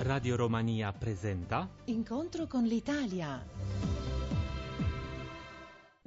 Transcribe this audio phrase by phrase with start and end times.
[0.00, 3.87] Radio Romania presenta Incontro con l'Italia.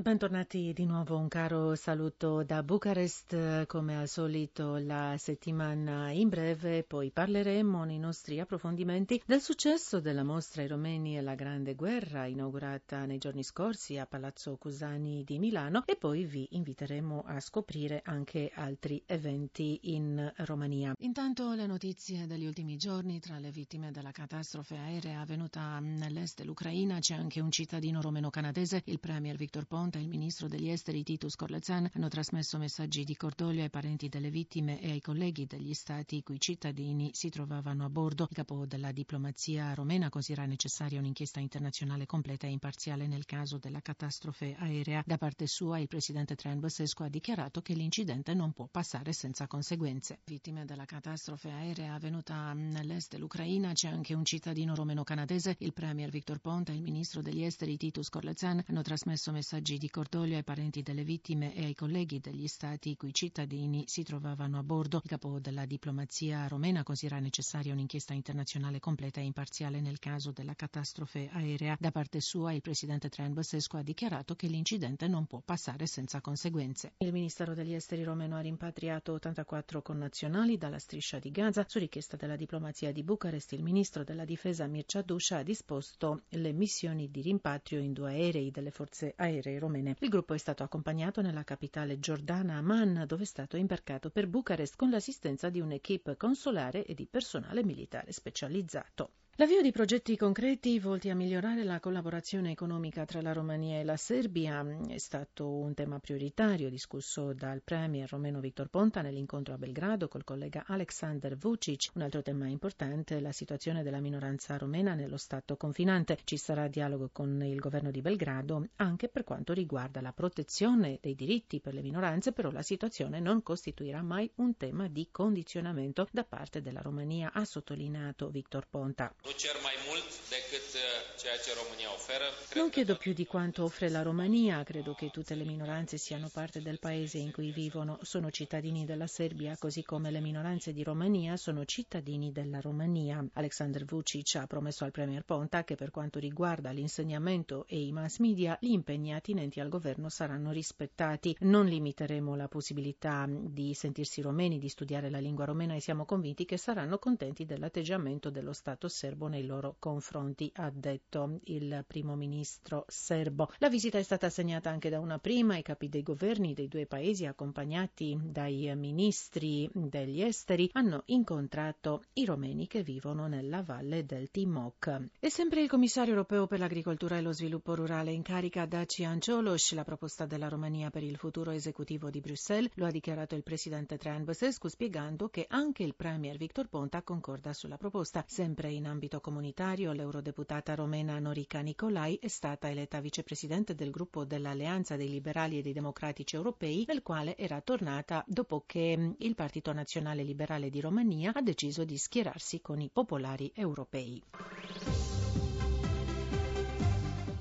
[0.01, 6.81] Bentornati di nuovo, un caro saluto da Bucarest, come al solito la settimana in breve,
[6.81, 12.26] poi parleremo nei nostri approfondimenti del successo della mostra I Romeni e la Grande Guerra
[12.26, 15.83] inaugurata nei giorni scorsi a Palazzo Cusani di Milano.
[15.85, 20.95] E poi vi inviteremo a scoprire anche altri eventi in Romania.
[21.02, 23.20] Intanto le notizie degli ultimi giorni.
[23.20, 28.99] Tra le vittime della catastrofe aerea avvenuta nell'est dell'Ucraina c'è anche un cittadino romeno-canadese, il
[28.99, 33.62] premier Victor Ponte e il ministro degli esteri Titus Corlezan hanno trasmesso messaggi di cordoglio
[33.62, 38.27] ai parenti delle vittime e ai colleghi degli stati cui cittadini si trovavano a bordo.
[38.30, 43.81] Il capo della diplomazia romena considera necessaria un'inchiesta internazionale completa e imparziale nel caso della
[43.81, 45.04] catastrofe aerea.
[45.05, 49.48] Da parte sua il presidente Traian Băsescu ha dichiarato che l'incidente non può passare senza
[49.48, 50.20] conseguenze.
[50.26, 55.56] Vittime della catastrofe aerea avvenuta nell'est dell'Ucraina c'è anche un cittadino romeno-canadese.
[55.59, 59.90] Il premier Victor Ponta e il ministro degli esteri Titus Corlezan hanno trasmesso messaggi di
[59.90, 64.64] cordoglio ai parenti delle vittime e ai colleghi degli stati cui cittadini si trovavano a
[64.64, 65.02] bordo.
[65.04, 70.54] Il capo della diplomazia romena considera necessaria un'inchiesta internazionale completa e imparziale nel caso della
[70.54, 71.78] catastrofe aerea.
[71.80, 76.22] Da parte sua il presidente Traian Băsescu ha dichiarato che l'incidente non può passare senza
[76.22, 76.92] conseguenze.
[76.98, 81.66] Il Ministero degli Esteri romeno ha rimpatriato 84 connazionali dalla striscia di Gaza.
[81.68, 86.52] Su richiesta della diplomazia di Bucarest il ministro della difesa Mircea Dusha ha disposto le
[86.52, 89.95] missioni di rimpatrio in due aerei delle forze aeree romene romene.
[90.00, 94.75] Il gruppo è stato accompagnato nella capitale giordana Amman, dove è stato imbarcato per Bucarest
[94.75, 99.13] con l'assistenza di un'equipe consolare e di personale militare specializzato.
[99.42, 103.97] L'avvio di progetti concreti volti a migliorare la collaborazione economica tra la Romania e la
[103.97, 110.08] Serbia è stato un tema prioritario discusso dal premier romeno Victor Ponta nell'incontro a Belgrado
[110.09, 111.89] col collega Aleksandar Vucic.
[111.95, 116.19] Un altro tema importante è la situazione della minoranza romena nello Stato confinante.
[116.23, 121.16] Ci sarà dialogo con il governo di Belgrado anche per quanto riguarda la protezione dei
[121.16, 126.25] diritti per le minoranze, però la situazione non costituirà mai un tema di condizionamento da
[126.25, 129.12] parte della Romania, ha sottolineato Victor Ponta.
[129.31, 130.09] Nu cer mai mult
[130.51, 132.25] decât uh, ceea ce România oferă.
[132.56, 136.62] Non chiedo più di quanto offre la Romania, credo che tutte le minoranze siano parte
[136.62, 141.38] del paese in cui vivono, sono cittadini della Serbia, così come le minoranze di Romania
[141.38, 143.25] sono cittadini della Romania.
[143.34, 148.17] Alexander Vucic ha promesso al Premier Ponta che per quanto riguarda l'insegnamento e i mass
[148.17, 151.35] media, gli impegni attinenti al governo saranno rispettati.
[151.41, 156.44] Non limiteremo la possibilità di sentirsi romeni, di studiare la lingua romena e siamo convinti
[156.45, 162.85] che saranno contenti dell'atteggiamento dello Stato serbo nei loro confronti, ha detto il primo ministro
[162.88, 163.50] serbo.
[163.57, 166.85] La visita è stata segnata anche da una prima ai capi dei governi dei due
[166.85, 174.29] paesi accompagnati dai ministri degli esteri hanno incontrato i romeni che vivono nella valle del
[174.31, 175.09] Timok.
[175.19, 179.73] E sempre il commissario europeo per l'agricoltura e lo sviluppo rurale in carica Dacian Cioloș
[179.73, 183.97] la proposta della Romania per il futuro esecutivo di Bruxelles, lo ha dichiarato il presidente
[183.97, 188.23] Traian Băsescu spiegando che anche il premier Victor Ponta concorda sulla proposta.
[188.28, 189.94] Sempre in ambito comunitario,
[190.31, 195.74] l'eurodeputata romena Norica Nicolai è stata eletta vicepresidente del gruppo dell'Alleanza dei Liberali e dei
[195.74, 201.41] Democratici Europei, nel quale era tornata dopo che il Partito Nazionale Liberale di Romania ha
[201.41, 204.24] deciso di schierarsi con i popolari europei.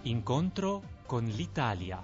[0.02, 2.02] Incontro con l'Italia.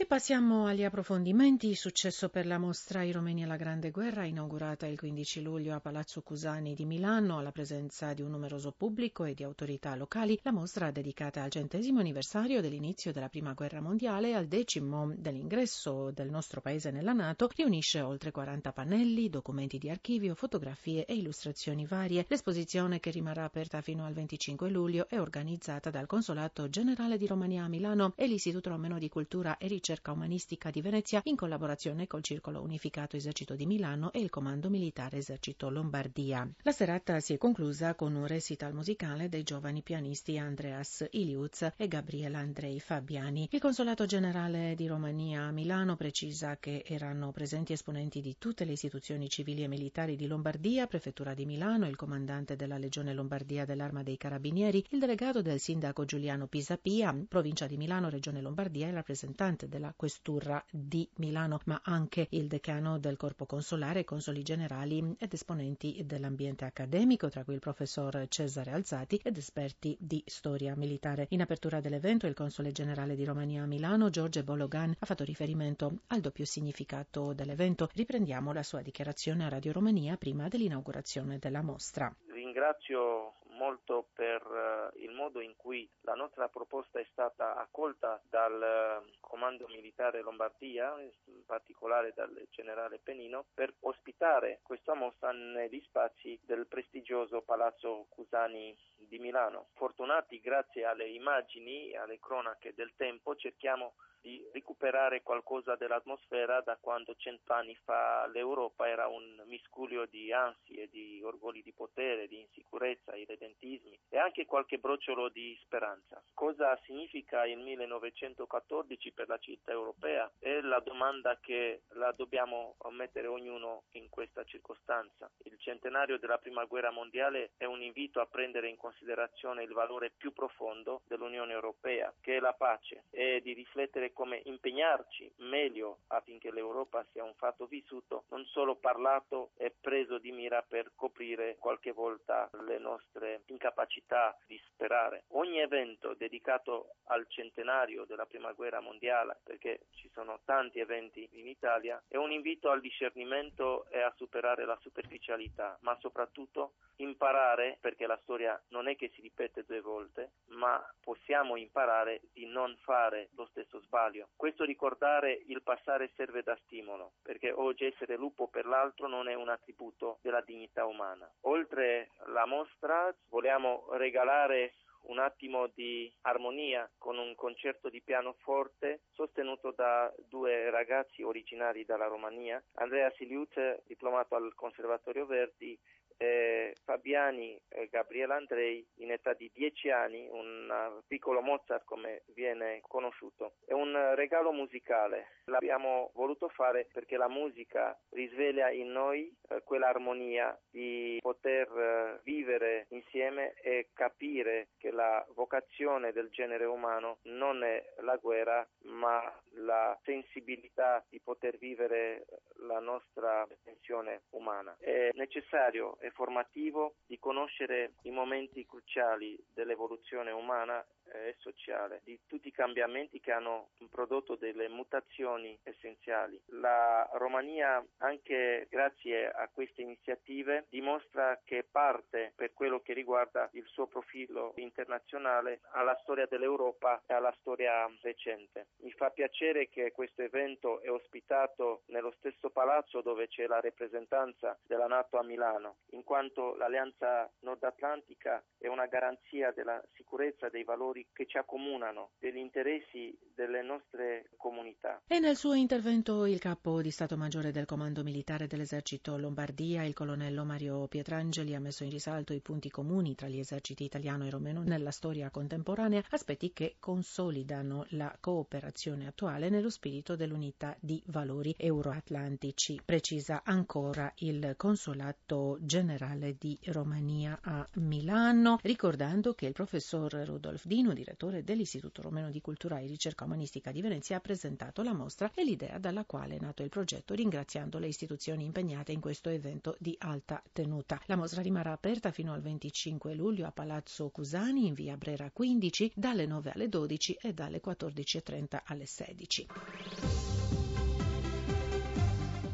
[0.00, 1.74] E passiamo agli approfondimenti.
[1.74, 6.22] Successo per la mostra I Romeni alla Grande Guerra, inaugurata il 15 luglio a Palazzo
[6.22, 10.38] Cusani di Milano, alla presenza di un numeroso pubblico e di autorità locali.
[10.44, 16.12] La mostra, dedicata al centesimo anniversario dell'inizio della Prima Guerra Mondiale e al decimo dell'ingresso
[16.12, 21.86] del nostro paese nella Nato, riunisce oltre 40 pannelli, documenti di archivio, fotografie e illustrazioni
[21.86, 22.24] varie.
[22.28, 27.64] L'esposizione, che rimarrà aperta fino al 25 luglio, è organizzata dal Consolato Generale di Romania
[27.64, 32.06] a Milano e l'Istituto Romeno di Cultura e Ricerca ricerca umanistica di Venezia in collaborazione
[32.06, 36.46] col Circolo Unificato Esercito di Milano e il Comando Militare Esercito Lombardia.
[36.60, 41.88] La serata si è conclusa con un recital musicale dei giovani pianisti Andreas Iliuz e
[41.88, 43.48] Gabriela Andrei Fabiani.
[43.50, 48.72] Il Consolato Generale di Romania a Milano precisa che erano presenti esponenti di tutte le
[48.72, 54.02] istituzioni civili e militari di Lombardia, Prefettura di Milano, il comandante della Legione Lombardia dell'Arma
[54.02, 59.66] dei Carabinieri, il delegato del sindaco Giuliano Pisapia, provincia di Milano, Regione Lombardia e rappresentante
[59.66, 65.32] della della Questura di Milano, ma anche il decano del Corpo Consolare, consoli generali ed
[65.32, 71.26] esponenti dell'ambiente accademico, tra cui il professor Cesare Alzati ed esperti di storia militare.
[71.30, 76.00] In apertura dell'evento il console generale di Romania a Milano, Giorgio Bologan, ha fatto riferimento
[76.08, 77.88] al doppio significato dell'evento.
[77.94, 82.12] Riprendiamo la sua dichiarazione a Radio Romania prima dell'inaugurazione della mostra.
[82.26, 89.10] Ringrazio molto per uh, il modo in cui nostra proposta è stata accolta dal uh,
[89.20, 96.66] Comando Militare Lombardia, in particolare dal generale Penino, per ospitare questa mostra negli spazi del
[96.66, 99.68] prestigioso Palazzo Cusani di Milano.
[99.74, 103.94] Fortunati grazie alle immagini e alle cronache del tempo cerchiamo
[104.28, 111.22] di recuperare qualcosa dell'atmosfera da quando cent'anni fa l'Europa era un miscuglio di ansie, di
[111.24, 116.22] orgogli di potere, di insicurezza, irredentismi e anche qualche brociolo di speranza.
[116.34, 120.30] Cosa significa il 1914 per la città europea?
[120.38, 125.30] È la domanda che la dobbiamo mettere ognuno in questa circostanza.
[125.44, 130.10] Il centenario della Prima Guerra Mondiale è un invito a prendere in considerazione il valore
[130.10, 136.50] più profondo dell'Unione Europea, che è la pace, e di riflettere come impegnarci meglio affinché
[136.50, 141.92] l'Europa sia un fatto vissuto, non solo parlato e preso di mira per coprire qualche
[141.92, 145.22] volta le nostre incapacità di sperare.
[145.34, 151.46] Ogni evento dedicato al centenario della Prima Guerra Mondiale, perché ci sono tanti eventi in
[151.46, 158.04] Italia, è un invito al discernimento e a superare la superficialità, ma soprattutto imparare, perché
[158.08, 163.30] la storia non è che si ripete due volte, ma possiamo imparare di non fare
[163.32, 164.28] lo stesso sbaglio.
[164.36, 169.32] Questo ricordare il passare serve da stimolo, perché oggi essere lupo per l'altro non è
[169.32, 171.26] un attributo della dignità umana.
[171.44, 174.74] Oltre la mostra vogliamo regalare
[175.08, 182.06] un attimo di armonia con un concerto di pianoforte sostenuto da due ragazzi originari dalla
[182.06, 185.78] Romania, Andrea Siliut, diplomato al Conservatorio Verdi,
[186.18, 192.80] eh, Fabiani e Gabriele Andrei in età di 10 anni, un piccolo Mozart come viene
[192.82, 193.54] conosciuto.
[193.64, 200.58] È un regalo musicale, l'abbiamo voluto fare perché la musica risveglia in noi eh, quell'armonia
[200.70, 207.82] di poter eh, vivere insieme e capire che la vocazione del genere umano non è
[208.00, 209.22] la guerra ma
[209.52, 212.24] la sensibilità di poter vivere
[212.66, 214.76] la nostra tensione umana.
[214.78, 222.52] È necessario formativo di conoscere i momenti cruciali dell'evoluzione umana e sociale, di tutti i
[222.52, 226.40] cambiamenti che hanno prodotto delle mutazioni essenziali.
[226.46, 233.64] La Romania, anche grazie a queste iniziative, dimostra che parte, per quello che riguarda il
[233.66, 238.68] suo profilo internazionale, alla storia dell'Europa e alla storia recente.
[238.82, 244.58] Mi fa piacere che questo evento è ospitato nello stesso palazzo dove c'è la rappresentanza
[244.62, 250.64] della Nato a Milano, in quanto l'Alleanza Nord Atlantica è una garanzia della sicurezza dei
[250.64, 255.02] valori valori che ci accomunano, degli interessi delle nostre comunità.
[255.06, 259.94] E nel suo intervento il capo di Stato Maggiore del Comando Militare dell'Esercito Lombardia, il
[259.94, 264.30] colonnello Mario Pietrangeli, ha messo in risalto i punti comuni tra gli eserciti italiano e
[264.30, 271.54] romeno nella storia contemporanea, aspetti che consolidano la cooperazione attuale nello spirito dell'unità di valori
[271.56, 280.64] euroatlantici, precisa ancora il Consolato Generale di Romania a Milano, ricordando che il professor Rudolf
[280.64, 284.94] Dino Martino, direttore dell'Istituto Romeno di Cultura e Ricerca Umanistica di Venezia, ha presentato la
[284.94, 289.28] mostra e l'idea dalla quale è nato il progetto, ringraziando le istituzioni impegnate in questo
[289.28, 291.00] evento di alta tenuta.
[291.06, 295.92] La mostra rimarrà aperta fino al 25 luglio a Palazzo Cusani in via Brera 15
[295.94, 299.46] dalle 9 alle 12 e dalle 14.30 alle 16.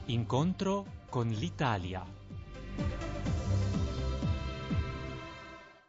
[0.06, 2.04] Incontro con l'Italia.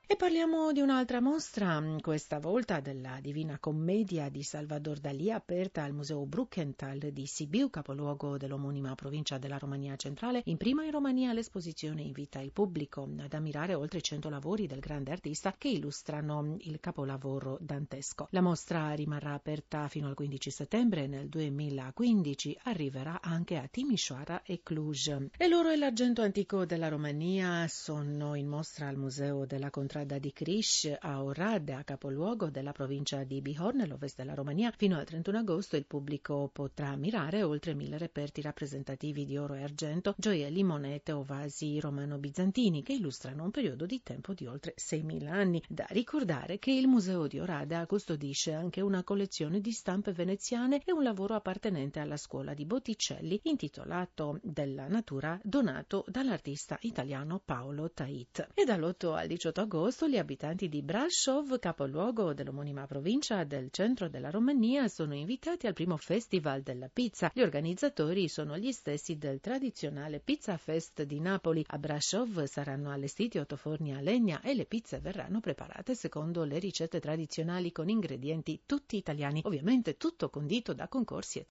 [0.07, 5.93] E parliamo di un'altra mostra, questa volta della Divina Commedia di Salvador Dalì, aperta al
[5.93, 10.43] Museo Bruckenthal di Sibiu, capoluogo dell'omonima provincia della Romania centrale.
[10.45, 15.12] In prima in Romania l'esposizione invita il pubblico ad ammirare oltre 100 lavori del grande
[15.12, 18.27] artista che illustrano il capolavoro dantesco.
[18.29, 24.62] La mostra rimarrà aperta fino al 15 settembre nel 2015 arriverà anche a Timișoara e
[24.62, 25.29] Cluj.
[25.35, 30.17] E l'oro e l'argento antico della Romania sono in mostra al Museo della Contrada strada
[30.17, 34.73] di Criș a Oradea, capoluogo della provincia di Bihor, nell'ovest della Romania.
[34.75, 39.63] Fino al 31 agosto il pubblico potrà ammirare oltre mille reperti rappresentativi di oro e
[39.63, 45.27] argento, gioielli, monete o vasi romano-bizantini che illustrano un periodo di tempo di oltre 6.000
[45.29, 45.63] anni.
[45.69, 50.91] Da ricordare che il Museo di Oradea custodisce anche una collezione di stampe veneziane e
[50.91, 58.49] un lavoro appartenente alla scuola di Botticelli intitolato Della natura donato dall'artista italiano Paolo Tait.
[58.53, 64.31] E dall'8 al 18 agosto gli abitanti di Brasov, capoluogo dell'omonima provincia del centro della
[64.31, 67.29] Romania, sono invitati al primo Festival della Pizza.
[67.31, 71.63] Gli organizzatori sono gli stessi del tradizionale Pizza Fest di Napoli.
[71.67, 76.57] A Brasov saranno allestiti otto forni a legna e le pizze verranno preparate secondo le
[76.57, 81.43] ricette tradizionali con ingredienti tutti italiani, ovviamente tutto condito da concorsi e